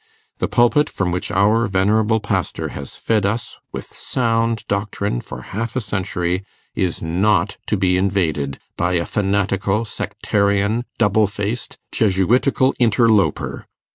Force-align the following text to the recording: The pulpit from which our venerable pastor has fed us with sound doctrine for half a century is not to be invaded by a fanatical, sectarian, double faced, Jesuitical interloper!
The 0.39 0.47
pulpit 0.47 0.89
from 0.89 1.11
which 1.11 1.29
our 1.29 1.67
venerable 1.67 2.19
pastor 2.19 2.69
has 2.69 2.95
fed 2.97 3.23
us 3.23 3.57
with 3.71 3.85
sound 3.85 4.65
doctrine 4.67 5.21
for 5.21 5.43
half 5.53 5.75
a 5.75 5.79
century 5.79 6.43
is 6.73 7.03
not 7.03 7.57
to 7.67 7.77
be 7.77 7.97
invaded 7.97 8.57
by 8.75 8.93
a 8.93 9.05
fanatical, 9.05 9.85
sectarian, 9.85 10.85
double 10.97 11.27
faced, 11.27 11.77
Jesuitical 11.91 12.73
interloper! 12.79 13.67